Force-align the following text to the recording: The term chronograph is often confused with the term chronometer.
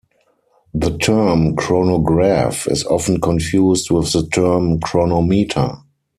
The 0.73 0.97
term 0.97 1.55
chronograph 1.55 2.65
is 2.65 2.83
often 2.85 3.21
confused 3.21 3.91
with 3.91 4.11
the 4.11 4.25
term 4.25 4.79
chronometer. 4.79 5.75